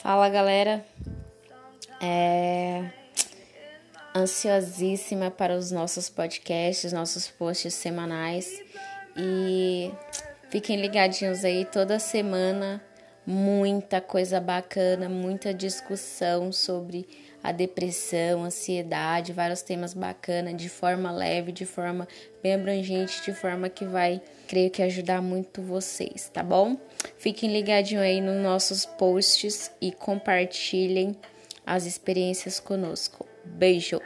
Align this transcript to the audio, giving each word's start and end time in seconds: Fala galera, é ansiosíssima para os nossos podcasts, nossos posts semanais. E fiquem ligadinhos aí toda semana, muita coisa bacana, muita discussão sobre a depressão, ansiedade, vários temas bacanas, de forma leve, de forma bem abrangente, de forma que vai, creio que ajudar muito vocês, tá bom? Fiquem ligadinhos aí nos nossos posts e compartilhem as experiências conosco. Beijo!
Fala 0.00 0.28
galera, 0.28 0.84
é 2.00 2.88
ansiosíssima 4.14 5.28
para 5.28 5.56
os 5.56 5.72
nossos 5.72 6.08
podcasts, 6.08 6.92
nossos 6.92 7.26
posts 7.26 7.74
semanais. 7.74 8.48
E 9.16 9.90
fiquem 10.50 10.80
ligadinhos 10.80 11.44
aí 11.44 11.64
toda 11.64 11.98
semana, 11.98 12.80
muita 13.28 14.00
coisa 14.00 14.40
bacana, 14.40 15.06
muita 15.06 15.52
discussão 15.52 16.50
sobre 16.50 17.06
a 17.42 17.52
depressão, 17.52 18.42
ansiedade, 18.42 19.34
vários 19.34 19.60
temas 19.60 19.92
bacanas, 19.92 20.56
de 20.56 20.70
forma 20.70 21.12
leve, 21.12 21.52
de 21.52 21.66
forma 21.66 22.08
bem 22.42 22.54
abrangente, 22.54 23.22
de 23.22 23.34
forma 23.34 23.68
que 23.68 23.84
vai, 23.84 24.22
creio 24.48 24.70
que 24.70 24.82
ajudar 24.82 25.20
muito 25.20 25.60
vocês, 25.60 26.30
tá 26.32 26.42
bom? 26.42 26.78
Fiquem 27.18 27.52
ligadinhos 27.52 28.02
aí 28.02 28.22
nos 28.22 28.42
nossos 28.42 28.86
posts 28.86 29.70
e 29.78 29.92
compartilhem 29.92 31.14
as 31.66 31.84
experiências 31.84 32.58
conosco. 32.58 33.26
Beijo! 33.44 34.00